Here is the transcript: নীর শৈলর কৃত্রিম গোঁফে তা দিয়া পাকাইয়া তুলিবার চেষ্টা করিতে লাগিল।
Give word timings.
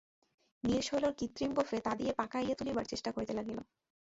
নীর 0.63 0.81
শৈলর 0.81 1.13
কৃত্রিম 1.13 1.51
গোঁফে 1.53 1.77
তা 1.81 1.91
দিয়া 1.95 2.13
পাকাইয়া 2.15 2.55
তুলিবার 2.55 2.85
চেষ্টা 2.85 3.09
করিতে 3.11 3.33
লাগিল। 3.33 3.57